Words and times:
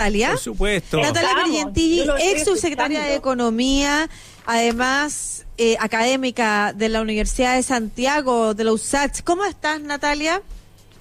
Natalia. 0.00 0.30
Por 0.30 0.38
supuesto. 0.38 1.00
Natalia 1.00 1.62
estoy 1.66 2.08
ex 2.22 2.44
subsecretaria 2.44 3.02
de. 3.02 3.14
Economía, 3.16 4.08
además 4.46 5.46
eh, 5.58 5.76
académica 5.78 6.72
de 6.72 6.88
la 6.88 7.02
Universidad 7.02 7.56
de 7.56 7.62
Santiago, 7.62 8.54
de 8.54 8.64
la 8.64 8.72
USACH. 8.72 9.22
¿Cómo 9.24 9.44
estás, 9.44 9.80
Natalia? 9.82 10.40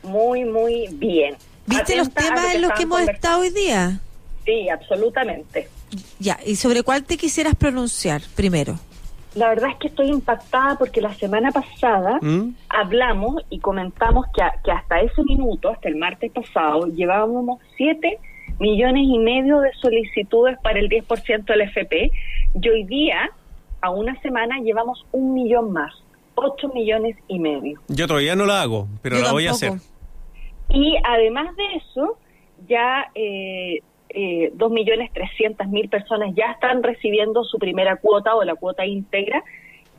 Muy, 0.03 0.43
muy 0.43 0.87
bien. 0.91 1.35
¿Viste 1.65 1.95
los 1.95 2.07
Atenta 2.07 2.23
temas 2.25 2.43
lo 2.45 2.51
en 2.55 2.61
los 2.63 2.71
que 2.73 2.83
hemos 2.83 3.01
estado 3.01 3.39
hoy 3.41 3.51
día? 3.51 3.99
Sí, 4.45 4.67
absolutamente. 4.69 5.69
Ya, 6.19 6.37
¿y 6.45 6.55
sobre 6.57 6.83
cuál 6.83 7.03
te 7.05 7.15
quisieras 7.17 7.55
pronunciar 7.55 8.21
primero? 8.35 8.77
La 9.35 9.47
verdad 9.49 9.69
es 9.71 9.77
que 9.77 9.87
estoy 9.87 10.09
impactada 10.09 10.75
porque 10.77 10.99
la 11.01 11.13
semana 11.13 11.51
pasada 11.51 12.17
¿Mm? 12.21 12.55
hablamos 12.67 13.43
y 13.49 13.59
comentamos 13.59 14.25
que, 14.35 14.41
a- 14.41 14.55
que 14.63 14.71
hasta 14.71 14.99
ese 15.01 15.21
minuto, 15.23 15.69
hasta 15.69 15.87
el 15.87 15.95
martes 15.95 16.31
pasado, 16.31 16.87
llevábamos 16.87 17.59
7 17.77 18.17
millones 18.59 19.03
y 19.07 19.17
medio 19.19 19.59
de 19.61 19.71
solicitudes 19.73 20.57
para 20.61 20.79
el 20.79 20.89
10% 20.89 21.45
del 21.45 21.61
FP 21.61 22.11
y 22.61 22.69
hoy 22.69 22.83
día, 22.83 23.29
a 23.81 23.89
una 23.91 24.19
semana, 24.21 24.59
llevamos 24.59 25.05
un 25.11 25.33
millón 25.33 25.71
más, 25.71 25.93
8 26.35 26.69
millones 26.73 27.15
y 27.27 27.39
medio. 27.39 27.79
Yo 27.87 28.07
todavía 28.07 28.35
no 28.35 28.45
la 28.45 28.61
hago, 28.61 28.87
pero 29.01 29.17
Yo 29.17 29.23
la 29.23 29.31
voy 29.31 29.47
a 29.47 29.51
hacer. 29.51 29.73
Y 30.69 30.95
además 31.03 31.55
de 31.55 31.63
eso, 31.77 32.17
ya 32.67 33.09
eh, 33.15 33.81
eh, 34.09 34.51
2.300.000 34.55 35.89
personas 35.89 36.35
ya 36.35 36.51
están 36.51 36.83
recibiendo 36.83 37.43
su 37.43 37.57
primera 37.57 37.95
cuota 37.97 38.35
o 38.35 38.43
la 38.43 38.55
cuota 38.55 38.85
íntegra 38.85 39.43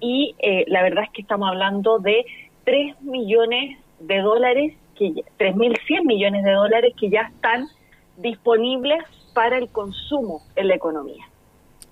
y 0.00 0.34
eh, 0.38 0.64
la 0.68 0.82
verdad 0.82 1.04
es 1.04 1.10
que 1.10 1.22
estamos 1.22 1.48
hablando 1.48 1.98
de 1.98 2.24
3 2.64 3.00
millones 3.02 3.78
de 4.00 4.18
dólares, 4.20 4.74
que 4.96 5.12
ya- 5.12 5.22
3.100 5.38 6.04
millones 6.06 6.44
de 6.44 6.52
dólares 6.52 6.94
que 6.98 7.10
ya 7.10 7.22
están 7.34 7.66
disponibles 8.20 9.02
para 9.34 9.58
el 9.58 9.68
consumo 9.68 10.42
en 10.56 10.68
la 10.68 10.74
economía. 10.74 11.24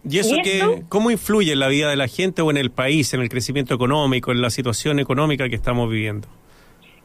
¿Y 0.09 0.19
eso 0.19 0.37
¿Y 0.37 0.43
qué, 0.43 0.59
esto? 0.59 0.75
cómo 0.89 1.11
influye 1.11 1.53
en 1.53 1.59
la 1.59 1.69
vida 1.69 1.91
de 1.91 1.97
la 1.97 2.09
gente 2.09 2.43
o 2.43 2.51
en 2.51 2.57
el 2.57 2.71
país, 2.71 3.13
en 3.15 3.21
el 3.21 3.29
crecimiento 3.29 3.75
económico, 3.75 4.33
en 4.33 4.41
la 4.41 4.51
situación 4.51 4.99
económica 5.01 5.49
que 5.49 5.55
estamos 5.55 5.91
viviendo? 5.91 6.29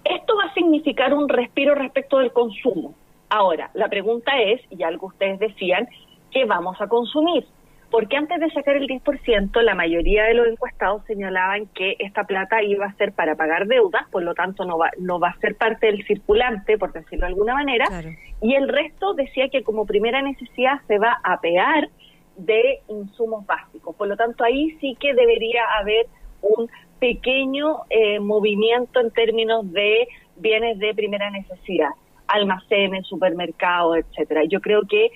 Esto 0.04 0.36
va 0.36 0.46
a 0.50 0.54
significar 0.54 1.14
un 1.14 1.28
respiro 1.28 1.76
respecto 1.76 2.20
del 2.20 2.32
consumo. 2.32 2.94
Ahora, 3.30 3.72
la 3.74 3.90
pregunta 3.90 4.32
es, 4.40 4.62
y 4.70 4.84
algo 4.84 5.08
ustedes 5.08 5.40
decían, 5.40 5.88
¿qué 6.32 6.46
vamos 6.46 6.80
a 6.80 6.88
consumir? 6.88 7.46
Porque 7.94 8.18
antes 8.18 8.40
de 8.40 8.50
sacar 8.50 8.76
el 8.76 8.88
10%, 8.88 9.62
la 9.62 9.76
mayoría 9.76 10.24
de 10.24 10.34
los 10.34 10.48
encuestados 10.48 11.04
señalaban 11.06 11.68
que 11.76 11.96
esta 12.00 12.24
plata 12.24 12.64
iba 12.64 12.88
a 12.88 12.94
ser 12.96 13.14
para 13.14 13.36
pagar 13.36 13.68
deudas, 13.68 14.10
por 14.10 14.24
lo 14.24 14.34
tanto 14.34 14.66
no 14.66 14.80
va, 14.80 14.90
no 14.98 15.20
va 15.20 15.28
a 15.30 15.38
ser 15.38 15.56
parte 15.56 15.86
del 15.86 16.04
circulante, 16.08 16.80
por 16.80 16.92
decirlo 16.92 17.28
de 17.28 17.34
alguna 17.34 17.54
manera, 17.54 17.86
Claro. 17.86 18.10
y 18.42 18.56
el 18.56 18.68
resto 18.68 19.14
decía 19.14 19.48
que 19.50 19.62
como 19.62 19.86
primera 19.86 20.24
necesidad 20.24 20.82
se 20.88 20.98
va 20.98 21.20
a 21.24 21.40
pegar 21.40 21.88
de 22.36 22.80
insumos 22.88 23.46
básicos. 23.46 23.96
Por 23.96 24.08
lo 24.08 24.18
tanto, 24.18 24.44
ahí 24.44 24.72
sí 24.82 24.98
que 25.00 25.14
debería 25.14 25.62
haber 25.80 26.08
un 26.42 26.68
pequeño 26.98 27.82
eh, 27.92 28.20
movimiento 28.20 29.02
en 29.02 29.12
términos 29.12 29.72
de 29.72 30.08
bienes 30.38 30.80
de 30.80 30.96
primera 30.96 31.30
necesidad, 31.30 31.90
almacenes, 32.26 33.06
supermercados, 33.06 33.98
etcétera. 33.98 34.46
Yo 34.46 34.62
creo 34.62 34.82
que 34.90 35.12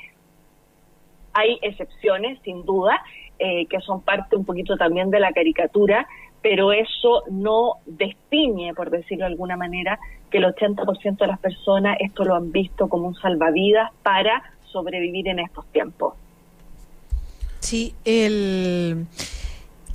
hay 1.37 1.59
excepciones, 1.61 2.39
sin 2.43 2.65
duda, 2.65 2.99
eh, 3.37 3.67
que 3.67 3.79
son 3.81 4.01
parte 4.01 4.35
un 4.35 4.45
poquito 4.45 4.75
también 4.77 5.11
de 5.11 5.19
la 5.19 5.31
caricatura, 5.31 6.07
pero 6.41 6.71
eso 6.71 7.23
no 7.29 7.75
destiñe, 7.85 8.73
por 8.73 8.89
decirlo 8.89 9.25
de 9.25 9.31
alguna 9.31 9.55
manera, 9.55 9.99
que 10.31 10.39
el 10.39 10.45
80% 10.45 11.17
de 11.17 11.27
las 11.27 11.39
personas 11.39 11.97
esto 11.99 12.23
lo 12.25 12.35
han 12.35 12.51
visto 12.51 12.89
como 12.89 13.07
un 13.07 13.15
salvavidas 13.15 13.91
para 14.01 14.41
sobrevivir 14.71 15.27
en 15.27 15.39
estos 15.39 15.65
tiempos. 15.67 16.15
Sí. 17.59 17.93
¿Qué 18.03 18.95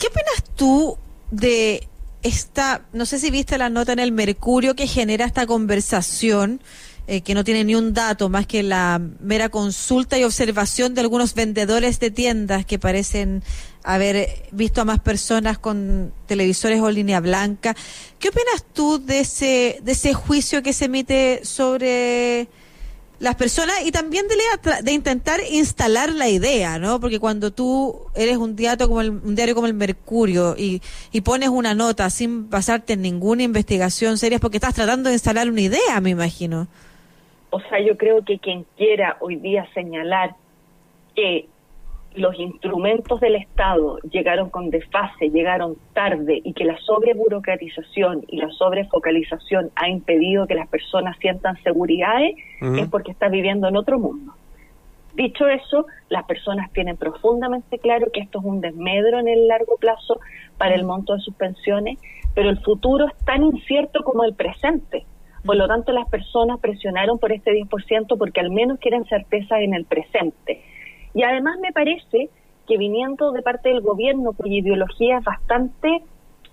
opinas 0.07 0.45
tú 0.57 0.97
de 1.31 1.89
esta, 2.23 2.83
no 2.93 3.07
sé 3.07 3.19
si 3.19 3.31
viste 3.31 3.59
la 3.59 3.69
nota 3.69 3.93
en 3.93 3.99
el 3.99 4.13
Mercurio 4.13 4.75
que 4.75 4.87
genera 4.87 5.25
esta 5.25 5.47
conversación, 5.47 6.61
eh, 7.07 7.21
que 7.23 7.35
no 7.35 7.43
tiene 7.43 7.65
ni 7.65 7.75
un 7.75 7.93
dato 7.93 8.29
más 8.29 8.47
que 8.47 8.63
la 8.63 9.01
mera 9.21 9.49
consulta 9.49 10.19
y 10.19 10.25
observación 10.25 10.95
de 10.95 11.01
algunos 11.01 11.35
vendedores 11.35 11.99
de 11.99 12.11
tiendas 12.11 12.65
que 12.65 12.79
parecen 12.79 13.43
haber 13.83 14.29
visto 14.53 14.81
a 14.81 14.85
más 14.85 15.01
personas 15.01 15.59
con 15.59 16.13
televisores 16.27 16.81
o 16.81 16.91
línea 16.91 17.21
blanca. 17.21 17.75
¿Qué 18.19 18.29
opinas 18.29 18.65
tú 18.73 19.05
de 19.05 19.21
ese, 19.21 19.81
de 19.83 19.93
ese 19.93 20.15
juicio 20.15 20.63
que 20.63 20.73
se 20.73 20.85
emite 20.85 21.41
sobre 21.45 22.49
las 23.23 23.37
personas 23.37 23.77
y 23.85 23.93
también 23.93 24.27
de, 24.83 24.93
intentar 24.93 25.41
instalar 25.51 26.13
la 26.13 26.29
idea, 26.29 26.81
¿no? 26.81 26.99
Porque 26.99 27.21
cuando 27.21 27.53
tú 27.53 28.01
eres 28.15 28.37
un 28.37 28.57
diario 28.57 28.89
como 28.89 29.01
el, 29.01 29.11
un 29.11 29.37
diario 29.37 29.55
como 29.55 29.69
el 29.69 29.75
Mercurio 29.75 30.57
y, 30.59 30.83
y 31.13 31.21
pones 31.21 31.49
una 31.49 31.73
nota 31.73 32.11
sin 32.11 32.51
basarte 32.51 32.95
en 32.95 33.03
ninguna 33.03 33.45
investigación 33.45 34.19
seria 34.19 34.37
es 34.37 34.41
porque 34.41 34.57
estás 34.57 34.75
tratando 34.75 35.09
de 35.09 35.15
instalar 35.15 35.49
una 35.49 35.61
idea, 35.61 36.01
me 36.01 36.11
imagino. 36.11 36.67
O 37.55 37.61
sea, 37.61 37.81
yo 37.81 37.99
creo 37.99 38.25
que 38.25 38.39
quien 38.39 38.65
quiera 38.79 39.19
hoy 39.21 39.37
día 39.37 39.69
señalar 39.75 40.35
que 41.15 41.49
los 42.15 42.39
instrumentos 42.39 43.21
del 43.21 43.37
Estado 43.37 43.99
llegaron 44.11 44.49
con 44.49 44.71
desfase, 44.71 45.29
llegaron 45.29 45.77
tarde 45.93 46.41
y 46.43 46.55
que 46.55 46.65
la 46.65 46.79
sobreburocratización 46.79 48.25
y 48.29 48.39
la 48.39 48.51
sobrefocalización 48.53 49.71
ha 49.77 49.91
impedido 49.91 50.47
que 50.47 50.55
las 50.55 50.67
personas 50.69 51.19
sientan 51.19 51.63
seguridades, 51.63 52.37
es 52.61 52.89
porque 52.89 53.13
está 53.13 53.29
viviendo 53.29 53.69
en 53.69 53.77
otro 53.77 53.99
mundo. 53.99 54.33
Dicho 55.13 55.47
eso, 55.47 55.85
las 56.09 56.25
personas 56.25 56.73
tienen 56.73 56.97
profundamente 56.97 57.79
claro 57.79 58.07
que 58.11 58.21
esto 58.21 58.39
es 58.39 58.45
un 58.47 58.63
desmedro 58.63 59.19
en 59.19 59.29
el 59.29 59.47
largo 59.47 59.77
plazo 59.77 60.21
para 60.57 60.75
el 60.75 60.85
monto 60.85 61.13
de 61.13 61.21
sus 61.21 61.35
pensiones, 61.35 61.99
pero 62.35 62.49
el 62.49 62.59
futuro 62.61 63.09
es 63.09 63.25
tan 63.27 63.45
incierto 63.45 64.03
como 64.05 64.25
el 64.25 64.35
presente. 64.35 65.05
Por 65.45 65.57
lo 65.57 65.67
tanto, 65.67 65.93
las 65.93 66.09
personas 66.09 66.61
presionaron 66.61 67.19
por 67.19 67.33
este 67.33 67.51
10% 67.53 68.17
porque 68.17 68.41
al 68.41 68.51
menos 68.51 68.79
quieren 68.79 69.05
certeza 69.07 69.61
en 69.61 69.75
el 69.75 69.85
presente. 69.85 70.63
Y 71.15 71.25
además 71.25 71.59
me 71.61 71.73
parece 71.73 72.31
que 72.67 72.79
viniendo 72.79 73.33
de 73.33 73.43
parte 73.43 73.69
del 73.69 73.81
gobierno, 73.81 74.33
cuya 74.33 74.59
ideología 74.59 75.19
es 75.19 75.25
bastante 75.25 76.03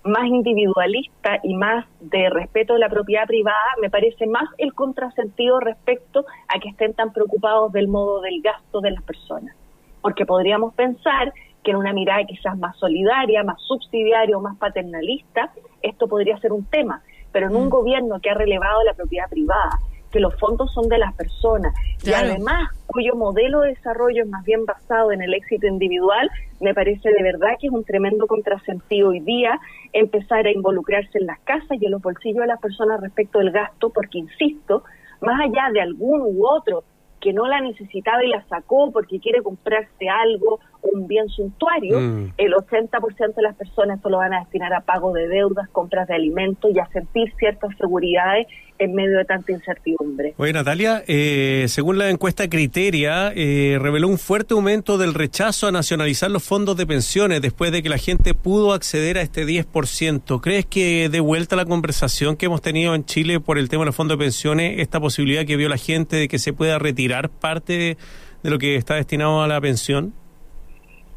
más 0.02 0.26
individualista 0.26 1.38
y 1.42 1.54
más 1.54 1.86
de 2.00 2.30
respeto 2.30 2.74
de 2.74 2.80
la 2.80 2.88
propiedad 2.88 3.26
privada, 3.26 3.58
me 3.80 3.90
parece 3.90 4.26
más 4.26 4.48
el 4.58 4.72
contrasentido 4.74 5.60
respecto 5.60 6.24
a 6.48 6.58
que 6.58 6.70
estén 6.70 6.94
tan 6.94 7.12
preocupados 7.12 7.72
del 7.72 7.88
modo 7.88 8.20
del 8.20 8.40
gasto 8.42 8.80
de 8.80 8.92
las 8.92 9.02
personas. 9.02 9.54
Porque 10.00 10.24
podríamos 10.24 10.74
pensar 10.74 11.32
que 11.62 11.72
en 11.72 11.76
una 11.76 11.92
mirada 11.92 12.24
quizás 12.24 12.56
más 12.58 12.76
solidaria, 12.78 13.44
más 13.44 13.60
subsidiaria 13.62 14.36
o 14.36 14.40
más 14.40 14.56
paternalista, 14.56 15.52
esto 15.82 16.08
podría 16.08 16.38
ser 16.38 16.52
un 16.52 16.64
tema. 16.64 17.02
Pero 17.32 17.46
en 17.48 17.56
un 17.56 17.66
Mm. 17.66 17.70
gobierno 17.70 18.20
que 18.20 18.30
ha 18.30 18.34
relevado 18.34 18.82
la 18.84 18.94
propiedad 18.94 19.28
privada, 19.28 19.78
que 20.10 20.18
los 20.18 20.34
fondos 20.40 20.72
son 20.72 20.88
de 20.88 20.98
las 20.98 21.14
personas 21.14 21.72
Claro. 22.02 22.26
y 22.26 22.30
además 22.30 22.70
cuyo 22.86 23.14
modelo 23.14 23.60
de 23.60 23.68
desarrollo 23.70 24.24
es 24.24 24.28
más 24.28 24.44
bien 24.44 24.66
basado 24.66 25.12
en 25.12 25.22
el 25.22 25.32
éxito 25.34 25.68
individual, 25.68 26.28
me 26.60 26.74
parece 26.74 27.10
de 27.10 27.22
verdad 27.22 27.50
que 27.60 27.68
es 27.68 27.72
un 27.72 27.84
tremendo 27.84 28.26
contrasentido 28.26 29.10
hoy 29.10 29.20
día 29.20 29.60
empezar 29.92 30.46
a 30.46 30.50
involucrarse 30.50 31.18
en 31.18 31.26
las 31.26 31.38
casas 31.40 31.80
y 31.80 31.84
en 31.86 31.92
los 31.92 32.02
bolsillos 32.02 32.40
de 32.40 32.48
las 32.48 32.60
personas 32.60 33.00
respecto 33.00 33.38
del 33.38 33.52
gasto, 33.52 33.90
porque 33.90 34.18
insisto, 34.18 34.82
más 35.20 35.38
allá 35.40 35.70
de 35.72 35.80
algún 35.80 36.22
u 36.22 36.44
otro 36.44 36.82
que 37.20 37.32
no 37.32 37.46
la 37.46 37.60
necesitaba 37.60 38.24
y 38.24 38.28
la 38.30 38.42
sacó 38.48 38.90
porque 38.90 39.20
quiere 39.20 39.42
comprarse 39.42 40.08
algo, 40.08 40.58
un 40.82 41.06
bien 41.06 41.28
suntuario, 41.28 42.00
Mm. 42.00 42.32
el 42.38 42.54
80% 42.54 43.36
de 43.36 43.42
las 43.42 43.56
personas 43.56 43.98
esto 43.98 44.08
lo 44.10 44.18
van 44.18 44.32
a 44.34 44.40
destinar 44.40 44.72
a 44.72 44.80
pago 44.80 45.12
de 45.12 45.28
deudas, 45.28 45.68
compras 45.70 46.08
de 46.08 46.14
alimentos 46.14 46.70
y 46.74 46.78
a 46.78 46.86
sentir 46.92 47.32
ciertas 47.38 47.70
seguridades 47.78 48.46
en 48.78 48.94
medio 48.94 49.18
de 49.18 49.24
tanta 49.26 49.52
incertidumbre. 49.52 50.32
Oye, 50.38 50.54
Natalia, 50.54 51.02
eh, 51.06 51.66
según 51.68 51.98
la 51.98 52.08
encuesta 52.08 52.48
Criteria, 52.48 53.30
eh, 53.36 53.78
reveló 53.78 54.08
un 54.08 54.16
fuerte 54.18 54.54
aumento 54.54 54.96
del 54.96 55.12
rechazo 55.12 55.66
a 55.66 55.72
nacionalizar 55.72 56.30
los 56.30 56.42
fondos 56.42 56.76
de 56.78 56.86
pensiones 56.86 57.42
después 57.42 57.72
de 57.72 57.82
que 57.82 57.90
la 57.90 57.98
gente 57.98 58.32
pudo 58.32 58.72
acceder 58.72 59.18
a 59.18 59.22
este 59.22 59.44
10%. 59.44 60.40
¿Crees 60.40 60.64
que 60.64 61.10
de 61.10 61.20
vuelta 61.20 61.56
la 61.56 61.66
conversación 61.66 62.36
que 62.36 62.46
hemos 62.46 62.62
tenido 62.62 62.94
en 62.94 63.04
Chile 63.04 63.38
por 63.38 63.58
el 63.58 63.68
tema 63.68 63.82
de 63.82 63.86
los 63.86 63.96
fondos 63.96 64.16
de 64.18 64.24
pensiones, 64.24 64.78
esta 64.78 64.98
posibilidad 64.98 65.44
que 65.44 65.56
vio 65.56 65.68
la 65.68 65.76
gente 65.76 66.16
de 66.16 66.28
que 66.28 66.38
se 66.38 66.54
pueda 66.54 66.78
retirar 66.78 67.28
parte 67.28 67.74
de, 67.74 67.96
de 68.42 68.50
lo 68.50 68.58
que 68.58 68.76
está 68.76 68.94
destinado 68.94 69.42
a 69.42 69.46
la 69.48 69.60
pensión? 69.60 70.14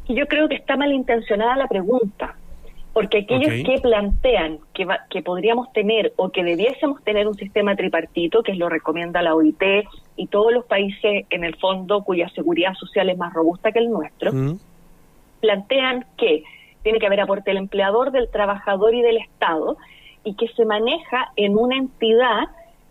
Y 0.07 0.15
yo 0.15 0.27
creo 0.27 0.47
que 0.49 0.55
está 0.55 0.75
malintencionada 0.77 1.55
la 1.55 1.67
pregunta, 1.67 2.35
porque 2.93 3.19
aquellos 3.19 3.49
que 3.65 3.79
plantean 3.81 4.59
que, 4.73 4.85
va- 4.85 4.99
que 5.09 5.21
podríamos 5.23 5.71
tener 5.73 6.13
o 6.17 6.29
que 6.29 6.43
debiésemos 6.43 7.03
tener 7.03 7.27
un 7.27 7.33
sistema 7.35 7.75
tripartito, 7.75 8.43
que 8.43 8.53
lo 8.55 8.69
recomienda 8.69 9.21
la 9.21 9.33
OIT 9.35 9.63
y 10.17 10.27
todos 10.27 10.51
los 10.53 10.65
países 10.65 11.25
en 11.29 11.43
el 11.43 11.55
fondo 11.55 12.03
cuya 12.03 12.29
seguridad 12.29 12.73
social 12.75 13.09
es 13.09 13.17
más 13.17 13.33
robusta 13.33 13.71
que 13.71 13.79
el 13.79 13.89
nuestro, 13.89 14.31
Mm. 14.33 14.59
plantean 15.41 16.05
que 16.17 16.43
tiene 16.83 16.99
que 16.99 17.05
haber 17.07 17.21
aporte 17.21 17.49
del 17.51 17.57
empleador, 17.57 18.11
del 18.11 18.29
trabajador 18.29 18.93
y 18.93 19.01
del 19.01 19.17
Estado, 19.17 19.77
y 20.23 20.35
que 20.35 20.47
se 20.49 20.65
maneja 20.65 21.31
en 21.35 21.57
una 21.57 21.77
entidad, 21.77 22.43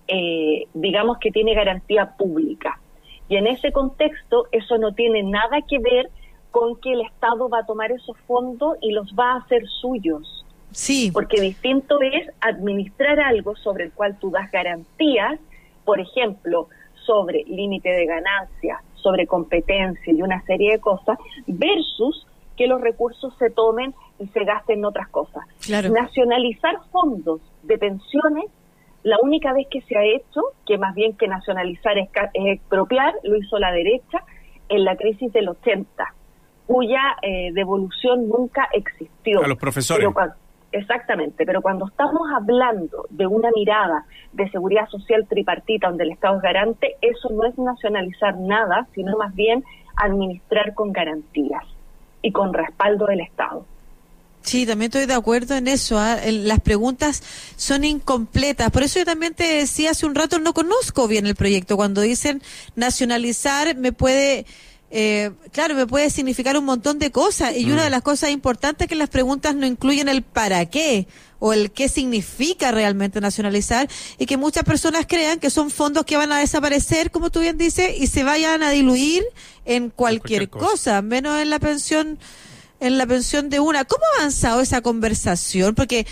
eh, 0.09 0.65
digamos, 0.75 1.19
que 1.19 1.31
tiene 1.31 1.55
garantía 1.55 2.13
pública. 2.19 2.81
Y 3.29 3.37
en 3.37 3.47
ese 3.47 3.71
contexto, 3.73 4.47
eso 4.51 4.79
no 4.79 4.93
tiene 4.93 5.23
nada 5.23 5.61
que 5.69 5.79
ver 5.79 6.11
con 6.53 6.77
que 6.77 6.93
el 6.93 7.01
Estado 7.01 7.49
va 7.49 7.61
a 7.61 7.67
tomar 7.67 7.91
esos 7.91 8.17
fondos 8.29 8.77
y 8.81 8.93
los 8.93 9.13
va 9.19 9.33
a 9.33 9.37
hacer 9.39 9.67
suyos. 9.81 10.45
Sí. 10.71 11.11
Porque 11.13 11.41
distinto 11.41 12.01
es 12.01 12.29
administrar 12.41 13.19
algo 13.19 13.57
sobre 13.57 13.85
el 13.85 13.93
cual 13.93 14.17
tú 14.21 14.31
das 14.31 14.51
garantías, 14.53 15.41
por 15.85 15.99
ejemplo, 15.99 16.69
sobre 17.05 17.43
límite 17.45 17.89
de 17.89 18.07
ganancia, 18.07 18.81
sobre 18.95 19.27
competencia 19.27 20.13
y 20.13 20.23
una 20.23 20.41
serie 20.45 20.73
de 20.73 20.79
cosas, 20.79 21.19
versus 21.47 22.27
que 22.57 22.67
los 22.67 22.81
recursos 22.81 23.35
se 23.39 23.51
tomen 23.51 23.95
y 24.19 24.27
se 24.29 24.45
gasten 24.45 24.79
en 24.79 24.85
otras 24.85 25.09
cosas. 25.09 25.43
Nacionalizar 25.69 26.77
fondos 26.91 27.41
de 27.63 27.79
pensiones, 27.79 28.45
la 29.03 29.17
única 29.23 29.53
vez 29.53 29.67
que 29.69 29.81
se 29.83 29.97
ha 29.97 30.05
hecho, 30.05 30.43
que 30.67 30.79
más 30.79 30.95
bien 30.95 31.17
que 31.17 31.27
nacionalizar 31.27 31.99
es, 31.99 32.09
expropiar, 32.35 33.15
lo 33.25 33.37
hizo 33.37 33.59
la 33.59 33.73
derecha 33.73 34.25
en 34.69 34.85
la 34.85 34.97
crisis 34.97 35.33
del 35.33 35.49
80, 35.49 36.15
cuya 36.73 37.17
eh, 37.21 37.51
devolución 37.53 38.29
nunca 38.29 38.69
existió. 38.73 39.45
A 39.45 39.49
los 39.49 39.59
profesores. 39.59 40.09
exactamente, 40.73 41.45
pero 41.45 41.61
cuando 41.61 41.87
estamos 41.87 42.23
hablando 42.35 43.07
de 43.11 43.27
una 43.27 43.51
mirada 43.55 44.07
de 44.33 44.51
seguridad 44.51 44.89
social 44.89 45.27
tripartita 45.29 45.89
donde 45.89 46.05
el 46.05 46.13
Estado 46.13 46.37
es 46.37 46.43
garante, 46.43 46.97
eso 47.03 47.29
no 47.31 47.45
es 47.45 47.59
nacionalizar 47.59 48.39
nada, 48.39 48.87
sino 48.95 49.19
más 49.19 49.35
bien 49.35 49.63
administrar 49.97 50.75
con 50.75 50.93
garantías 50.93 51.65
y 52.23 52.33
con 52.33 52.55
respaldo 52.55 53.07
del 53.07 53.21
Estado. 53.21 53.67
Sí, 54.43 54.67
también 54.67 54.91
estoy 54.91 55.07
de 55.07 55.15
acuerdo 55.15 55.55
en 55.55 55.69
eso. 55.69 55.99
¿ah? 55.99 56.19
Las 56.27 56.61
preguntas 56.61 57.23
son 57.57 57.85
incompletas. 57.85 58.71
Por 58.71 58.83
eso 58.83 58.99
yo 58.99 59.05
también 59.05 59.35
te 59.35 59.45
decía 59.45 59.91
hace 59.91 60.05
un 60.05 60.15
rato, 60.15 60.39
no 60.39 60.53
conozco 60.53 61.07
bien 61.07 61.27
el 61.27 61.37
proyecto. 61.37 61.77
Cuando 61.77 62.01
dicen 62.01 62.43
nacionalizar, 62.75 63.77
me 63.77 63.93
puede, 63.93 64.47
eh, 64.95 65.31
claro, 65.53 65.75
me 65.75 65.87
puede 65.87 66.11
significar 66.11 66.55
un 66.59 66.67
montón 66.67 66.99
de 66.99 67.11
cosas. 67.11 67.57
Y 67.57 67.65
una 67.71 67.81
mm. 67.81 67.85
de 67.85 67.91
las 67.91 68.03
cosas 68.03 68.31
importantes 68.31 68.85
es 68.85 68.89
que 68.91 68.95
las 68.95 69.09
preguntas 69.09 69.55
no 69.55 69.67
incluyen 69.67 70.07
el 70.11 70.21
para 70.21 70.67
qué 70.67 71.09
o 71.39 71.55
el 71.55 71.73
qué 71.73 71.89
significa 71.89 72.71
realmente 72.73 73.19
nacionalizar 73.19 73.89
y 74.19 74.27
que 74.27 74.37
muchas 74.37 74.65
personas 74.65 75.07
crean 75.09 75.41
que 75.41 75.49
son 75.49 75.71
fondos 75.71 76.05
que 76.05 76.19
van 76.19 76.31
a 76.31 76.39
desaparecer, 76.39 77.11
como 77.11 77.31
tú 77.31 77.41
bien 77.41 77.57
dices, 77.57 77.99
y 77.99 78.07
se 78.07 78.23
vayan 78.23 78.63
a 78.63 78.71
diluir 78.71 79.25
en 79.65 79.89
cualquier, 79.89 80.51
cosa, 80.51 81.01
menos 81.01 81.41
en 81.41 81.49
la 81.49 81.59
pensión 81.59 82.19
en 82.79 82.99
la 82.99 83.07
pensión 83.07 83.49
de 83.49 83.61
una. 83.61 83.85
¿Cómo 83.85 84.03
ha 84.05 84.21
avanzado 84.21 84.61
esa 84.61 84.83
conversación? 84.83 85.75
Porque 85.75 86.07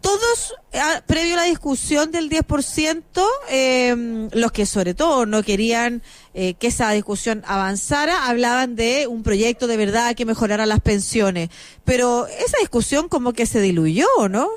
todos, 0.00 0.54
ah, 0.74 1.02
previo 1.06 1.34
a 1.34 1.38
la 1.38 1.44
discusión 1.44 2.10
del 2.10 2.28
10%, 2.28 3.22
eh, 3.50 4.28
los 4.32 4.52
que 4.52 4.66
sobre 4.66 4.94
todo 4.94 5.26
no 5.26 5.42
querían 5.42 6.02
eh, 6.34 6.54
que 6.54 6.68
esa 6.68 6.90
discusión 6.92 7.42
avanzara, 7.46 8.28
hablaban 8.28 8.76
de 8.76 9.06
un 9.06 9.22
proyecto 9.22 9.66
de 9.66 9.76
verdad 9.76 10.14
que 10.14 10.24
mejorara 10.24 10.66
las 10.66 10.80
pensiones. 10.80 11.50
Pero 11.84 12.26
esa 12.26 12.58
discusión 12.60 13.08
como 13.08 13.32
que 13.32 13.46
se 13.46 13.60
diluyó, 13.60 14.06
¿no? 14.30 14.48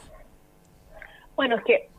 Bueno, 1.36 1.58
es 1.58 1.64
que 1.64 1.90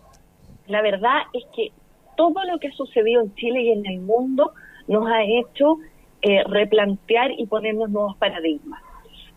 la 0.67 0.83
verdad 0.83 1.23
es 1.33 1.45
que 1.55 1.73
todo 2.17 2.45
lo 2.51 2.59
que 2.59 2.69
ha 2.69 2.73
sucedido 2.73 3.23
en 3.23 3.35
Chile 3.35 3.63
y 3.63 3.73
en 3.73 3.87
el 3.87 4.01
mundo 4.01 4.53
nos 4.87 5.07
ha 5.07 5.23
hecho 5.23 5.79
eh, 6.23 6.43
replantear 6.47 7.33
y 7.37 7.47
ponernos 7.47 7.91
nuevos 7.91 8.17
paradigmas 8.17 8.81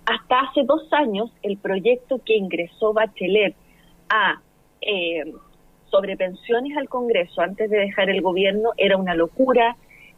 hasta 0.07 0.39
hace 0.39 0.63
dos 0.63 0.81
años 0.93 1.29
el 1.43 1.57
proyecto 1.57 2.21
que 2.25 2.37
ingresó 2.37 2.93
Bachelet 2.93 3.55
a 4.09 4.41
eh, 4.81 5.23
sobre 5.89 6.17
pensiones 6.17 6.77
al 6.77 6.89
Congreso 6.89 7.41
antes 7.41 7.69
de 7.69 7.77
dejar 7.77 8.09
el 8.09 8.21
gobierno 8.21 8.71
era 8.77 8.97
una 8.97 9.15
locura, 9.15 9.75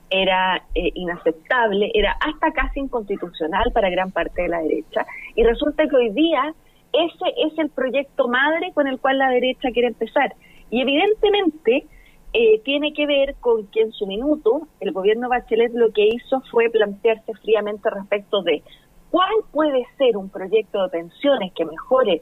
era 0.09 0.63
eh, 0.73 0.91
inaceptable, 0.95 1.91
era 1.93 2.17
hasta 2.19 2.51
casi 2.51 2.79
inconstitucional 2.79 3.71
para 3.71 3.89
gran 3.89 4.11
parte 4.11 4.41
de 4.43 4.49
la 4.49 4.61
derecha. 4.61 5.05
Y 5.35 5.43
resulta 5.43 5.87
que 5.87 5.95
hoy 5.95 6.09
día 6.09 6.53
ese 6.91 7.25
es 7.45 7.57
el 7.59 7.69
proyecto 7.69 8.27
madre 8.27 8.71
con 8.73 8.87
el 8.87 8.99
cual 8.99 9.19
la 9.19 9.29
derecha 9.29 9.69
quiere 9.71 9.89
empezar. 9.89 10.33
Y 10.71 10.81
evidentemente 10.81 11.85
eh, 12.33 12.59
tiene 12.63 12.93
que 12.93 13.05
ver 13.05 13.35
con 13.39 13.67
que 13.67 13.81
en 13.81 13.91
su 13.91 14.07
minuto 14.07 14.67
el 14.79 14.91
gobierno 14.91 15.29
Bachelet 15.29 15.71
lo 15.73 15.91
que 15.91 16.07
hizo 16.07 16.41
fue 16.51 16.69
plantearse 16.69 17.33
fríamente 17.41 17.89
respecto 17.89 18.41
de 18.41 18.63
¿Cuál 19.11 19.33
puede 19.51 19.85
ser 19.97 20.17
un 20.17 20.29
proyecto 20.29 20.83
de 20.83 20.89
pensiones 20.89 21.51
que 21.53 21.65
mejore 21.65 22.21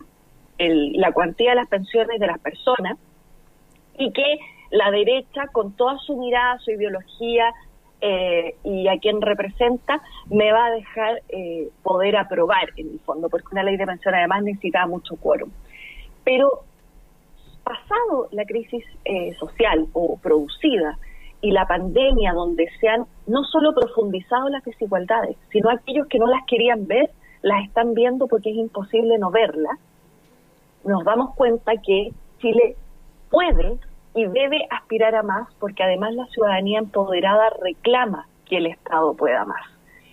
la 0.59 1.11
cuantía 1.11 1.51
de 1.51 1.55
las 1.57 1.67
pensiones 1.67 2.19
de 2.19 2.27
las 2.27 2.39
personas 2.39 2.97
y 3.97 4.11
que 4.11 4.37
la 4.71 4.91
derecha, 4.91 5.47
con 5.51 5.73
toda 5.73 5.97
su 5.99 6.17
mirada, 6.17 6.59
su 6.59 6.71
ideología 6.71 7.51
eh, 8.01 8.55
y 8.63 8.87
a 8.87 8.99
quien 8.99 9.21
representa, 9.21 10.01
me 10.29 10.51
va 10.51 10.67
a 10.67 10.71
dejar 10.71 11.21
eh, 11.29 11.69
poder 11.83 12.17
aprobar 12.17 12.69
en 12.75 12.89
el 12.91 12.99
fondo, 12.99 13.29
porque 13.29 13.47
una 13.51 13.63
ley 13.63 13.77
de 13.77 13.85
pensión 13.85 14.13
además 14.13 14.43
necesita 14.43 14.85
mucho 14.85 15.15
quórum. 15.15 15.49
Pero 16.23 16.63
pasado 17.63 18.27
la 18.31 18.45
crisis 18.45 18.85
eh, 19.05 19.33
social 19.39 19.87
o 19.93 20.17
producida 20.17 20.97
y 21.41 21.51
la 21.51 21.67
pandemia 21.67 22.33
donde 22.33 22.67
se 22.79 22.87
han 22.87 23.05
no 23.25 23.43
solo 23.43 23.73
profundizado 23.73 24.49
las 24.49 24.63
desigualdades, 24.63 25.37
sino 25.51 25.69
aquellos 25.69 26.07
que 26.07 26.19
no 26.19 26.27
las 26.27 26.45
querían 26.47 26.87
ver, 26.87 27.09
las 27.41 27.65
están 27.65 27.93
viendo 27.93 28.27
porque 28.27 28.51
es 28.51 28.57
imposible 28.57 29.17
no 29.17 29.31
verlas, 29.31 29.77
nos 30.87 31.03
damos 31.03 31.35
cuenta 31.35 31.73
que 31.77 32.11
Chile 32.39 32.75
puede 33.29 33.77
y 34.15 34.25
debe 34.25 34.65
aspirar 34.69 35.15
a 35.15 35.23
más 35.23 35.47
porque 35.59 35.83
además 35.83 36.13
la 36.15 36.25
ciudadanía 36.27 36.79
empoderada 36.79 37.49
reclama 37.61 38.27
que 38.45 38.57
el 38.57 38.67
Estado 38.67 39.13
pueda 39.13 39.45
más. 39.45 39.63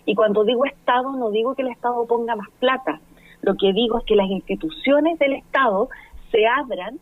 Y 0.04 0.14
cuando 0.14 0.44
digo 0.44 0.66
Estado 0.66 1.12
no 1.12 1.30
digo 1.30 1.54
que 1.54 1.62
el 1.62 1.68
Estado 1.68 2.04
ponga 2.06 2.36
más 2.36 2.48
plata, 2.58 3.00
lo 3.40 3.54
que 3.56 3.72
digo 3.72 3.98
es 3.98 4.04
que 4.04 4.16
las 4.16 4.28
instituciones 4.28 5.18
del 5.18 5.34
Estado 5.34 5.88
se 6.30 6.46
abran 6.46 6.98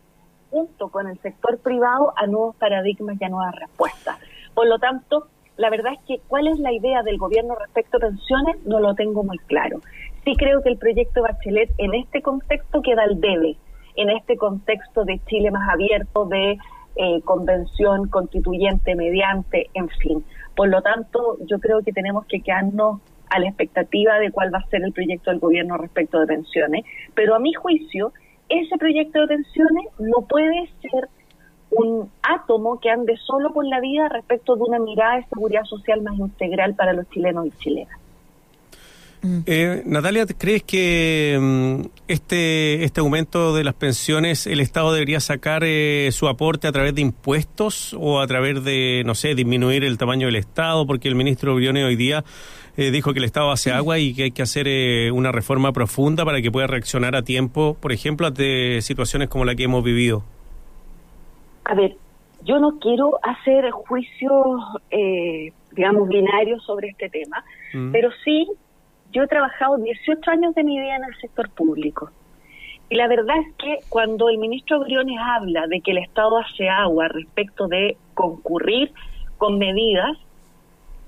junto 0.49 0.89
con 0.89 1.07
el 1.07 1.17
sector 1.19 1.57
privado 1.59 2.13
a 2.15 2.27
nuevos 2.27 2.55
paradigmas 2.57 3.19
y 3.19 3.25
a 3.25 3.29
nuevas 3.29 3.55
respuestas. 3.55 4.19
Por 4.53 4.67
lo 4.67 4.77
tanto, 4.77 5.27
la 5.57 5.69
verdad 5.69 5.93
es 5.93 5.99
que 6.07 6.21
cuál 6.27 6.47
es 6.47 6.59
la 6.59 6.71
idea 6.71 7.01
del 7.01 7.17
gobierno 7.17 7.55
respecto 7.55 7.97
a 7.97 8.01
pensiones 8.01 8.63
no 8.65 8.79
lo 8.79 8.93
tengo 8.93 9.23
muy 9.23 9.37
claro. 9.39 9.79
Sí 10.23 10.35
creo 10.37 10.61
que 10.61 10.69
el 10.69 10.77
proyecto 10.77 11.21
Bachelet 11.21 11.69
en 11.77 11.93
este 11.95 12.21
contexto 12.21 12.81
queda 12.81 13.03
al 13.03 13.19
debe, 13.19 13.57
en 13.95 14.09
este 14.09 14.37
contexto 14.37 15.03
de 15.05 15.19
Chile 15.25 15.51
más 15.51 15.69
abierto, 15.69 16.25
de 16.25 16.57
eh, 16.95 17.21
convención 17.23 18.07
constituyente 18.07 18.95
mediante, 18.95 19.69
en 19.73 19.89
fin. 19.89 20.23
Por 20.55 20.69
lo 20.69 20.81
tanto, 20.81 21.37
yo 21.45 21.59
creo 21.59 21.81
que 21.81 21.91
tenemos 21.91 22.25
que 22.25 22.41
quedarnos 22.41 23.01
a 23.29 23.39
la 23.39 23.47
expectativa 23.47 24.19
de 24.19 24.31
cuál 24.31 24.53
va 24.53 24.59
a 24.59 24.69
ser 24.69 24.83
el 24.83 24.93
proyecto 24.93 25.31
del 25.31 25.39
gobierno 25.39 25.77
respecto 25.77 26.19
de 26.19 26.27
pensiones, 26.27 26.85
pero 27.15 27.35
a 27.35 27.39
mi 27.39 27.53
juicio 27.53 28.13
ese 28.49 28.77
proyecto 28.77 29.21
de 29.21 29.27
pensiones 29.27 29.85
no 29.97 30.27
puede 30.27 30.69
ser 30.81 31.09
un 31.71 32.11
átomo 32.21 32.79
que 32.79 32.91
ande 32.91 33.17
solo 33.17 33.51
por 33.51 33.65
la 33.65 33.79
vida 33.79 34.07
respecto 34.09 34.55
de 34.55 34.61
una 34.61 34.79
mirada 34.79 35.15
de 35.15 35.25
seguridad 35.25 35.63
social 35.63 36.01
más 36.03 36.17
integral 36.19 36.75
para 36.75 36.93
los 36.93 37.09
chilenos 37.09 37.47
y 37.47 37.51
chilenas. 37.51 38.02
Mm. 39.23 39.39
Eh, 39.45 39.83
Natalia, 39.85 40.25
¿crees 40.37 40.63
que 40.63 41.37
mm, 41.41 41.87
este 42.09 42.83
este 42.83 42.99
aumento 42.99 43.55
de 43.55 43.63
las 43.63 43.73
pensiones 43.73 44.45
el 44.47 44.59
Estado 44.59 44.91
debería 44.91 45.21
sacar 45.21 45.63
eh, 45.65 46.09
su 46.11 46.27
aporte 46.27 46.67
a 46.67 46.71
través 46.73 46.93
de 46.93 47.01
impuestos 47.01 47.95
o 47.97 48.19
a 48.19 48.27
través 48.27 48.63
de, 48.63 49.01
no 49.05 49.15
sé, 49.15 49.33
disminuir 49.33 49.85
el 49.85 49.97
tamaño 49.97 50.27
del 50.27 50.35
Estado? 50.35 50.85
Porque 50.85 51.07
el 51.07 51.15
ministro 51.15 51.55
Briones 51.55 51.85
hoy 51.85 51.95
día 51.95 52.23
eh, 52.75 52.89
dijo 52.89 53.13
que 53.13 53.19
el 53.19 53.25
Estado 53.25 53.51
hace 53.51 53.71
agua 53.71 53.99
y 53.99 54.15
que 54.15 54.23
hay 54.23 54.31
que 54.31 54.41
hacer 54.41 54.67
eh, 54.67 55.11
una 55.11 55.31
reforma 55.31 55.71
profunda 55.71 56.25
para 56.25 56.41
que 56.41 56.51
pueda 56.51 56.65
reaccionar 56.65 57.15
a 57.15 57.21
tiempo, 57.21 57.77
por 57.79 57.91
ejemplo, 57.91 58.25
ante 58.25 58.81
situaciones 58.81 59.29
como 59.29 59.45
la 59.45 59.53
que 59.53 59.63
hemos 59.63 59.83
vivido. 59.83 60.23
A 61.65 61.75
ver, 61.75 61.95
yo 62.43 62.59
no 62.59 62.79
quiero 62.79 63.19
hacer 63.21 63.69
juicios, 63.69 64.61
eh, 64.89 65.53
digamos, 65.71 66.09
binarios 66.09 66.63
sobre 66.65 66.89
este 66.89 67.09
tema, 67.09 67.43
mm. 67.73 67.91
pero 67.91 68.09
sí, 68.23 68.47
yo 69.13 69.23
he 69.23 69.27
trabajado 69.27 69.77
18 69.77 70.31
años 70.31 70.55
de 70.55 70.63
mi 70.63 70.79
vida 70.79 70.95
en 70.95 71.05
el 71.05 71.15
sector 71.21 71.49
público. 71.49 72.09
Y 72.89 72.95
la 72.95 73.07
verdad 73.07 73.37
es 73.37 73.55
que 73.55 73.79
cuando 73.89 74.29
el 74.29 74.37
ministro 74.37 74.79
Briones 74.81 75.17
habla 75.19 75.67
de 75.67 75.81
que 75.81 75.91
el 75.91 75.99
Estado 75.99 76.37
hace 76.37 76.67
agua 76.67 77.07
respecto 77.07 77.67
de 77.67 77.95
concurrir 78.13 78.91
con 79.37 79.57
medidas, 79.57 80.17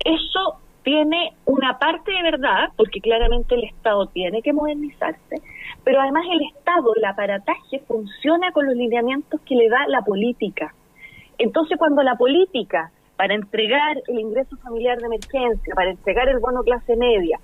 eso 0.04 0.58
tiene 0.82 1.32
una 1.44 1.78
parte 1.78 2.12
de 2.12 2.22
verdad, 2.22 2.70
porque 2.76 3.00
claramente 3.00 3.56
el 3.56 3.64
Estado 3.64 4.06
tiene 4.06 4.40
que 4.40 4.52
modernizarse, 4.52 5.42
pero 5.82 6.00
además 6.00 6.24
el 6.30 6.42
Estado, 6.56 6.92
el 6.94 7.04
aparataje, 7.04 7.80
funciona 7.88 8.52
con 8.52 8.66
los 8.66 8.76
lineamientos 8.76 9.40
que 9.40 9.56
le 9.56 9.68
da 9.68 9.86
la 9.88 10.02
política. 10.02 10.74
Entonces, 11.38 11.76
cuando 11.76 12.02
la 12.02 12.14
política, 12.14 12.92
para 13.16 13.34
entregar 13.34 13.96
el 14.06 14.20
ingreso 14.20 14.56
familiar 14.58 14.98
de 14.98 15.06
emergencia, 15.06 15.74
para 15.74 15.90
entregar 15.90 16.28
el 16.28 16.38
bono 16.38 16.62
clase 16.62 16.96
media, 16.96 17.40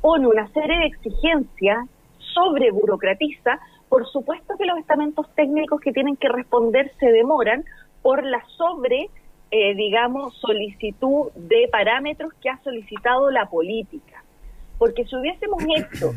pone 0.00 0.26
una 0.26 0.48
serie 0.48 0.78
de 0.78 0.86
exigencias, 0.86 1.88
sobre 2.18 2.70
burocratiza, 2.70 3.58
por 3.88 4.06
supuesto 4.08 4.54
que 4.56 4.64
los 4.64 4.78
estamentos 4.78 5.26
técnicos 5.34 5.80
que 5.80 5.92
tienen 5.92 6.16
que 6.16 6.28
responder 6.28 6.92
se 7.00 7.10
demoran 7.10 7.64
por 8.02 8.24
la 8.24 8.42
sobre 8.56 9.10
eh, 9.52 9.74
digamos, 9.74 10.36
solicitud 10.36 11.32
de 11.34 11.68
parámetros 11.72 12.32
que 12.40 12.48
ha 12.48 12.58
solicitado 12.62 13.32
la 13.32 13.46
política. 13.46 14.22
Porque 14.78 15.04
si 15.04 15.16
hubiésemos 15.16 15.60
hecho 15.76 16.12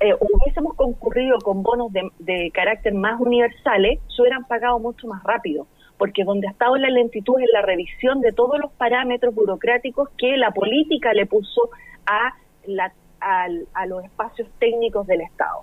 eh, 0.00 0.12
hubiésemos 0.20 0.74
concurrido 0.74 1.38
con 1.38 1.62
bonos 1.62 1.90
de, 1.92 2.10
de, 2.18 2.50
carácter 2.52 2.92
más 2.92 3.18
universales, 3.20 4.00
se 4.14 4.20
hubieran 4.20 4.44
pagado 4.44 4.78
mucho 4.80 5.06
más 5.06 5.22
rápido, 5.22 5.66
porque 5.96 6.24
donde 6.24 6.46
ha 6.46 6.50
estado 6.50 6.76
la 6.76 6.90
lentitud 6.90 7.40
es 7.40 7.48
la 7.54 7.62
revisión 7.62 8.20
de 8.20 8.32
todos 8.32 8.58
los 8.60 8.70
parámetros 8.72 9.34
burocráticos 9.34 10.10
que 10.18 10.36
la 10.36 10.50
política 10.50 11.14
le 11.14 11.24
puso 11.24 11.70
a, 12.04 12.34
la, 12.66 12.92
a, 13.24 13.46
a 13.74 13.86
los 13.86 14.04
espacios 14.04 14.48
técnicos 14.58 15.06
del 15.06 15.22
Estado. 15.22 15.62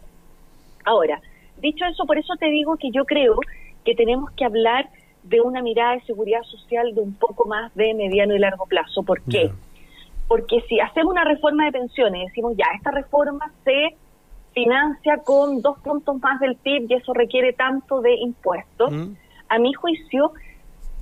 Ahora, 0.84 1.22
dicho 1.58 1.86
eso, 1.86 2.06
por 2.06 2.18
eso 2.18 2.36
te 2.38 2.48
digo 2.48 2.76
que 2.78 2.92
yo 2.92 3.06
creo 3.06 3.36
que 3.86 3.96
tenemos 3.96 4.32
que 4.32 4.46
hablar 4.46 4.90
de 5.24 5.42
una 5.42 5.62
mirada 5.62 5.94
de 5.94 6.02
seguridad 6.02 6.42
social 6.44 6.96
de 6.96 7.02
un 7.02 7.14
poco 7.14 7.48
más 7.48 7.74
de 7.76 7.94
mediano 7.94 8.36
y 8.36 8.40
largo 8.40 8.66
plazo. 8.66 9.04
¿Por 9.04 9.22
qué? 9.24 9.44
Yeah. 9.44 9.56
Porque 10.28 10.62
si 10.68 10.80
hacemos 10.80 11.12
una 11.12 11.26
reforma 11.26 11.66
de 11.66 11.74
pensiones 11.74 12.22
y 12.22 12.26
decimos, 12.28 12.54
ya, 12.58 12.66
esta 12.76 12.92
reforma 12.92 13.52
se 13.64 13.96
financia 14.54 15.18
con 15.18 15.62
dos 15.62 15.78
puntos 15.80 16.20
más 16.22 16.40
del 16.40 16.56
PIB 16.56 16.88
y 16.90 16.94
eso 16.96 17.14
requiere 17.14 17.54
tanto 17.54 18.02
de 18.02 18.16
impuestos, 18.16 18.92
mm. 18.92 19.14
a 19.50 19.60
mi 19.60 19.74
juicio, 19.74 20.32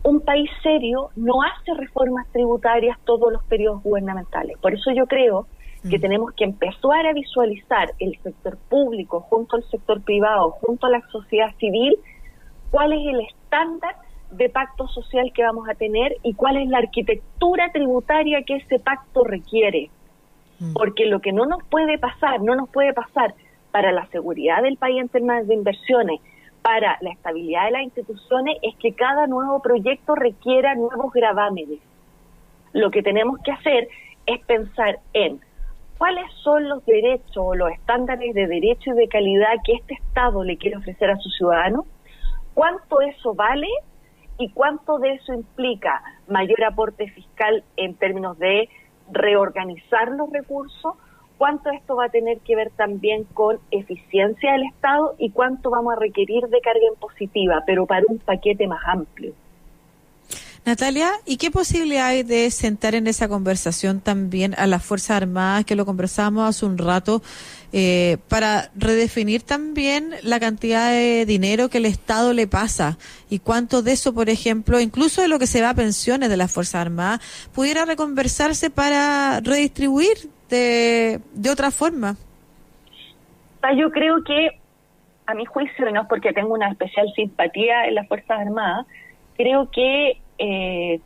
un 0.03 0.21
país 0.21 0.49
serio 0.63 1.09
no 1.15 1.41
hace 1.41 1.73
reformas 1.73 2.27
tributarias 2.31 2.97
todos 3.05 3.31
los 3.31 3.43
periodos 3.43 3.83
gubernamentales. 3.83 4.57
Por 4.59 4.73
eso 4.73 4.91
yo 4.91 5.05
creo 5.07 5.47
que 5.87 5.97
mm. 5.97 6.01
tenemos 6.01 6.33
que 6.33 6.43
empezar 6.43 7.05
a 7.05 7.13
visualizar 7.13 7.93
el 7.99 8.17
sector 8.21 8.57
público 8.69 9.21
junto 9.21 9.55
al 9.55 9.63
sector 9.69 10.01
privado, 10.01 10.51
junto 10.61 10.87
a 10.87 10.89
la 10.89 11.01
sociedad 11.09 11.53
civil, 11.57 11.97
cuál 12.71 12.93
es 12.93 13.05
el 13.07 13.21
estándar 13.21 13.95
de 14.31 14.49
pacto 14.49 14.87
social 14.87 15.31
que 15.33 15.43
vamos 15.43 15.67
a 15.69 15.75
tener 15.75 16.17
y 16.23 16.33
cuál 16.33 16.57
es 16.57 16.67
la 16.67 16.79
arquitectura 16.79 17.71
tributaria 17.71 18.43
que 18.43 18.57
ese 18.57 18.79
pacto 18.79 19.23
requiere. 19.23 19.89
Mm. 20.59 20.73
Porque 20.73 21.05
lo 21.05 21.19
que 21.19 21.31
no 21.31 21.45
nos 21.45 21.63
puede 21.63 21.97
pasar, 21.97 22.41
no 22.41 22.55
nos 22.55 22.69
puede 22.69 22.93
pasar 22.93 23.33
para 23.71 23.91
la 23.91 24.07
seguridad 24.07 24.61
del 24.63 24.77
país 24.77 24.99
en 24.99 25.09
términos 25.09 25.47
de 25.47 25.53
inversiones, 25.53 26.19
para 26.61 26.97
la 27.01 27.11
estabilidad 27.11 27.65
de 27.65 27.71
las 27.71 27.83
instituciones, 27.83 28.57
es 28.61 28.75
que 28.75 28.93
cada 28.93 29.27
nuevo 29.27 29.61
proyecto 29.61 30.15
requiera 30.15 30.75
nuevos 30.75 31.13
gravámenes. 31.13 31.79
Lo 32.73 32.91
que 32.91 33.01
tenemos 33.01 33.39
que 33.43 33.51
hacer 33.51 33.87
es 34.25 34.39
pensar 34.45 34.99
en 35.13 35.39
cuáles 35.99 36.31
son 36.43 36.69
los 36.69 36.83
derechos 36.85 37.37
o 37.37 37.53
los 37.53 37.71
estándares 37.71 38.33
de 38.33 38.47
derecho 38.47 38.91
y 38.91 38.93
de 38.93 39.09
calidad 39.09 39.49
que 39.65 39.73
este 39.73 39.95
Estado 39.95 40.43
le 40.45 40.57
quiere 40.57 40.77
ofrecer 40.77 41.11
a 41.11 41.17
sus 41.17 41.35
ciudadanos, 41.35 41.85
cuánto 42.53 43.01
eso 43.01 43.35
vale 43.35 43.67
y 44.37 44.49
cuánto 44.51 44.97
de 44.97 45.15
eso 45.15 45.33
implica 45.33 46.01
mayor 46.29 46.63
aporte 46.63 47.09
fiscal 47.09 47.65
en 47.75 47.95
términos 47.95 48.39
de 48.39 48.69
reorganizar 49.11 50.07
los 50.11 50.31
recursos, 50.31 50.93
cuánto 51.37 51.69
esto 51.69 51.97
va 51.97 52.05
a 52.05 52.09
tener 52.09 52.39
que 52.39 52.55
ver 52.55 52.69
también 52.77 53.25
con 53.33 53.59
eficiencia 53.69 54.53
del 54.53 54.67
Estado 54.67 55.15
y 55.17 55.31
cuánto 55.31 55.69
vamos 55.69 55.93
a 55.93 55.99
requerir 55.99 56.47
de 56.47 56.61
carga 56.61 56.87
impositiva, 56.93 57.63
pero 57.67 57.85
para 57.85 58.03
un 58.07 58.19
paquete 58.19 58.67
más 58.67 58.81
amplio. 58.87 59.33
Natalia, 60.69 61.09
¿y 61.25 61.37
qué 61.37 61.49
posibilidad 61.49 62.05
hay 62.05 62.21
de 62.21 62.51
sentar 62.51 62.93
en 62.93 63.07
esa 63.07 63.27
conversación 63.27 64.01
también 64.01 64.53
a 64.55 64.67
las 64.67 64.85
Fuerzas 64.85 65.17
Armadas, 65.23 65.65
que 65.65 65.75
lo 65.75 65.83
conversábamos 65.83 66.47
hace 66.47 66.63
un 66.63 66.77
rato, 66.77 67.23
eh, 67.73 68.17
para 68.27 68.69
redefinir 68.75 69.41
también 69.41 70.13
la 70.21 70.39
cantidad 70.39 70.91
de 70.91 71.25
dinero 71.25 71.69
que 71.69 71.79
el 71.79 71.87
Estado 71.87 72.33
le 72.33 72.45
pasa 72.45 72.99
y 73.31 73.39
cuánto 73.39 73.81
de 73.81 73.93
eso, 73.93 74.13
por 74.13 74.29
ejemplo, 74.29 74.79
incluso 74.79 75.23
de 75.23 75.27
lo 75.27 75.39
que 75.39 75.47
se 75.47 75.59
va 75.59 75.71
a 75.71 75.73
pensiones 75.73 76.29
de 76.29 76.37
las 76.37 76.51
Fuerzas 76.51 76.81
Armadas, 76.81 77.49
pudiera 77.51 77.85
reconversarse 77.85 78.69
para 78.69 79.39
redistribuir 79.39 80.17
de, 80.49 81.19
de 81.33 81.49
otra 81.49 81.71
forma? 81.71 82.15
Yo 83.75 83.89
creo 83.89 84.23
que, 84.23 84.59
a 85.25 85.33
mi 85.33 85.45
juicio, 85.45 85.91
no 85.91 86.03
es 86.03 86.07
porque 86.07 86.31
tengo 86.31 86.53
una 86.53 86.69
especial 86.69 87.11
simpatía 87.15 87.85
en 87.85 87.95
las 87.95 88.07
Fuerzas 88.07 88.39
Armadas, 88.39 88.85
creo 89.35 89.71
que 89.71 90.21
eh, 90.39 90.99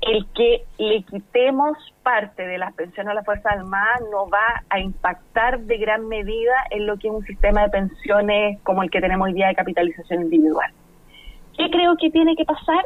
el 0.00 0.26
que 0.34 0.64
le 0.78 1.02
quitemos 1.02 1.76
parte 2.02 2.46
de 2.46 2.56
las 2.56 2.72
pensiones 2.74 3.10
a 3.10 3.14
la 3.14 3.24
Fuerza 3.24 3.50
Armada 3.50 3.98
no 4.10 4.28
va 4.28 4.62
a 4.70 4.78
impactar 4.78 5.60
de 5.60 5.76
gran 5.76 6.06
medida 6.06 6.54
en 6.70 6.86
lo 6.86 6.96
que 6.96 7.08
es 7.08 7.14
un 7.14 7.24
sistema 7.24 7.62
de 7.62 7.70
pensiones 7.70 8.60
como 8.62 8.82
el 8.82 8.90
que 8.90 9.00
tenemos 9.00 9.26
hoy 9.26 9.34
día 9.34 9.48
de 9.48 9.54
capitalización 9.54 10.22
individual. 10.22 10.70
¿Qué 11.56 11.68
creo 11.70 11.96
que 11.96 12.10
tiene 12.10 12.36
que 12.36 12.44
pasar? 12.44 12.84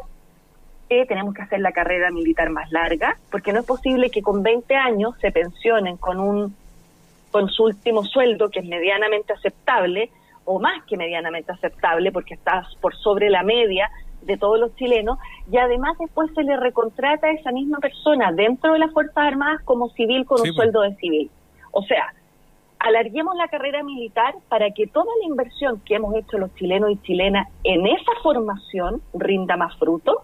Que 0.88 1.04
tenemos 1.04 1.34
que 1.34 1.42
hacer 1.42 1.60
la 1.60 1.72
carrera 1.72 2.10
militar 2.10 2.48
más 2.48 2.72
larga, 2.72 3.18
porque 3.30 3.52
no 3.52 3.60
es 3.60 3.66
posible 3.66 4.10
que 4.10 4.22
con 4.22 4.42
20 4.42 4.74
años 4.74 5.14
se 5.20 5.30
pensionen 5.30 5.98
con 5.98 6.18
un 6.18 6.56
con 7.30 7.48
su 7.48 7.64
último 7.64 8.04
sueldo 8.04 8.50
que 8.50 8.60
es 8.60 8.66
medianamente 8.66 9.32
aceptable 9.32 10.10
o 10.44 10.60
más 10.60 10.84
que 10.84 10.98
medianamente 10.98 11.50
aceptable 11.50 12.12
porque 12.12 12.34
está 12.34 12.66
por 12.80 12.94
sobre 12.94 13.30
la 13.30 13.42
media 13.42 13.90
de 14.22 14.36
todos 14.36 14.58
los 14.58 14.74
chilenos 14.76 15.18
y 15.50 15.56
además 15.56 15.96
después 15.98 16.30
se 16.34 16.42
le 16.42 16.56
recontrata 16.56 17.26
a 17.26 17.32
esa 17.32 17.52
misma 17.52 17.78
persona 17.78 18.32
dentro 18.32 18.72
de 18.72 18.78
las 18.78 18.92
Fuerzas 18.92 19.16
Armadas 19.16 19.62
como 19.64 19.88
civil 19.90 20.24
con 20.26 20.40
un 20.40 20.46
pues. 20.46 20.54
sueldo 20.54 20.82
de 20.82 20.94
civil. 20.96 21.30
O 21.72 21.82
sea, 21.82 22.12
alarguemos 22.78 23.36
la 23.36 23.48
carrera 23.48 23.82
militar 23.82 24.34
para 24.48 24.70
que 24.70 24.86
toda 24.86 25.12
la 25.20 25.26
inversión 25.26 25.80
que 25.84 25.94
hemos 25.94 26.14
hecho 26.14 26.38
los 26.38 26.54
chilenos 26.54 26.90
y 26.90 26.96
chilenas 27.02 27.48
en 27.64 27.86
esa 27.86 28.12
formación 28.22 29.02
rinda 29.14 29.56
más 29.56 29.76
fruto 29.78 30.22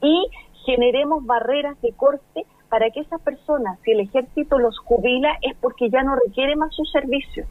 y 0.00 0.26
generemos 0.64 1.24
barreras 1.26 1.80
de 1.82 1.92
corte 1.92 2.46
para 2.68 2.90
que 2.90 3.00
esas 3.00 3.20
personas, 3.22 3.78
si 3.84 3.90
el 3.90 4.00
ejército 4.00 4.58
los 4.58 4.78
jubila, 4.78 5.36
es 5.42 5.56
porque 5.60 5.90
ya 5.90 6.02
no 6.02 6.14
requiere 6.24 6.54
más 6.54 6.74
su 6.74 6.84
servicio. 6.84 7.44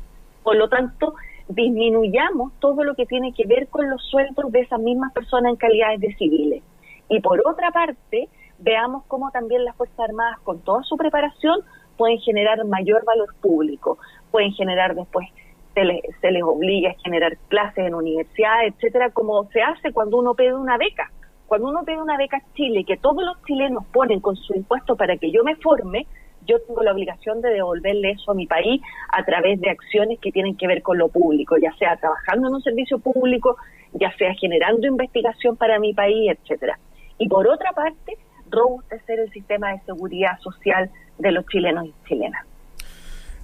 Por 0.43 0.55
lo 0.55 0.69
tanto, 0.69 1.13
disminuyamos 1.49 2.53
todo 2.59 2.83
lo 2.83 2.95
que 2.95 3.07
tiene 3.07 3.33
que 3.33 3.45
ver 3.45 3.67
con 3.67 3.89
los 3.89 4.01
sueldos 4.03 4.51
de 4.51 4.61
esas 4.61 4.79
mismas 4.79 5.11
personas 5.13 5.51
en 5.51 5.57
calidades 5.57 5.99
de 5.99 6.15
civiles. 6.15 6.63
Y 7.09 7.19
por 7.21 7.41
otra 7.45 7.71
parte, 7.71 8.29
veamos 8.59 9.03
cómo 9.07 9.31
también 9.31 9.65
las 9.65 9.75
Fuerzas 9.75 9.99
Armadas, 9.99 10.39
con 10.43 10.59
toda 10.61 10.83
su 10.83 10.95
preparación, 10.95 11.59
pueden 11.97 12.19
generar 12.19 12.63
mayor 12.65 13.03
valor 13.03 13.33
público, 13.41 13.97
pueden 14.31 14.53
generar 14.53 14.95
después, 14.95 15.27
se 15.73 15.83
les, 15.83 16.01
se 16.21 16.31
les 16.31 16.43
obliga 16.43 16.91
a 16.91 17.01
generar 17.03 17.35
clases 17.47 17.87
en 17.87 17.95
universidades, 17.95 18.75
etcétera, 18.75 19.09
como 19.09 19.45
se 19.45 19.61
hace 19.61 19.91
cuando 19.91 20.17
uno 20.17 20.35
pide 20.35 20.53
una 20.53 20.77
beca. 20.77 21.11
Cuando 21.47 21.69
uno 21.69 21.83
pide 21.83 21.99
una 21.99 22.15
beca 22.15 22.37
a 22.37 22.53
Chile, 22.53 22.83
que 22.85 22.97
todos 22.97 23.23
los 23.23 23.43
chilenos 23.45 23.83
ponen 23.91 24.19
con 24.19 24.35
su 24.35 24.53
impuesto 24.55 24.95
para 24.95 25.17
que 25.17 25.31
yo 25.31 25.43
me 25.43 25.55
forme, 25.55 26.05
yo 26.49 26.59
tengo 26.61 26.81
la 26.81 26.91
obligación 26.91 27.41
de 27.41 27.49
devolverle 27.49 28.11
eso 28.11 28.31
a 28.31 28.33
mi 28.33 28.47
país 28.47 28.81
a 29.09 29.23
través 29.23 29.61
de 29.61 29.69
acciones 29.69 30.19
que 30.19 30.31
tienen 30.31 30.57
que 30.57 30.67
ver 30.67 30.81
con 30.81 30.97
lo 30.97 31.09
público, 31.09 31.55
ya 31.61 31.71
sea 31.77 31.95
trabajando 31.97 32.47
en 32.47 32.55
un 32.55 32.61
servicio 32.61 32.97
público, 32.99 33.57
ya 33.93 34.11
sea 34.17 34.33
generando 34.33 34.87
investigación 34.87 35.55
para 35.55 35.79
mi 35.79 35.93
país, 35.93 36.31
etcétera. 36.31 36.79
Y 37.19 37.27
por 37.27 37.47
otra 37.47 37.71
parte, 37.73 38.17
robustecer 38.49 39.19
el 39.19 39.31
sistema 39.31 39.73
de 39.73 39.79
seguridad 39.81 40.39
social 40.39 40.89
de 41.19 41.31
los 41.31 41.45
chilenos 41.45 41.85
y 41.85 41.93
chilenas. 42.07 42.45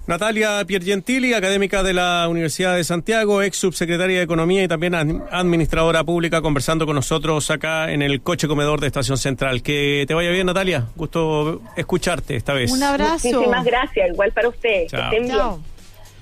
Natalia 0.06 0.64
Piergentili, 0.64 1.34
académica 1.34 1.82
de 1.82 1.92
la 1.92 2.28
Universidad 2.28 2.76
de 2.76 2.84
Santiago, 2.84 3.42
ex 3.42 3.56
subsecretaria 3.56 4.18
de 4.18 4.22
Economía 4.22 4.62
y 4.62 4.68
también 4.68 4.94
administradora 4.94 6.04
pública, 6.04 6.40
conversando 6.42 6.86
con 6.86 6.94
nosotros 6.94 7.50
acá 7.50 7.90
en 7.90 8.02
el 8.02 8.20
coche 8.20 8.46
comedor 8.46 8.80
de 8.80 8.86
Estación 8.86 9.18
Central. 9.18 9.62
Que 9.62 10.04
te 10.06 10.14
vaya 10.14 10.30
bien, 10.30 10.46
Natalia. 10.46 10.84
Gusto 10.94 11.60
escucharte 11.76 12.36
esta 12.36 12.52
vez. 12.52 12.70
Un 12.70 12.82
abrazo. 12.84 13.28
Muchísimas 13.28 13.64
gracias. 13.64 14.10
Igual 14.10 14.30
para 14.32 14.48
usted. 14.48 14.86
Chao. 14.86 15.10
Que 15.10 15.16
estén 15.16 15.32
bien. 15.32 15.75